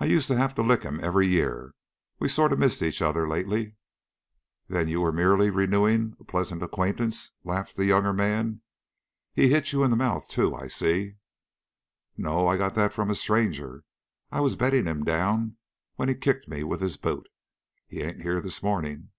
[0.00, 1.74] I used to have to lick him every year.
[2.18, 3.76] We've sort of missed each other lately."
[4.66, 8.62] "Then you were merely renewing a pleasant acquaintance?" laughed the younger man.
[9.32, 11.18] "He hit you in the mouth too, I see."
[12.16, 13.84] "No, I got that from a stranger.
[14.32, 15.56] I was bedding him down
[15.94, 17.28] when he kicked me with his boot.
[17.86, 19.10] He ain't here this morning."'